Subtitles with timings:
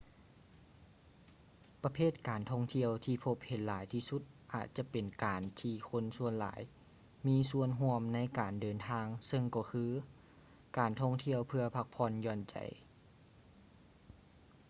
[1.83, 4.21] ປະເພດການທ່ອງທ່ຽວທີ່ພົບເຫັນຫຼາຍທີ່ສຸດ
[4.53, 6.61] ອາດຈະແມ່ນການທີ່ຄົນສ່ວນຫຼາຍ
[7.27, 9.85] ມີສ່ວນຮ່ວມໃນການເດີນທາງເຊິ່ງກໍຄື
[10.77, 12.55] ການທ່ອງທ່ຽວເພື່ອພັກຜ່ອນຢ່ອນໃຈ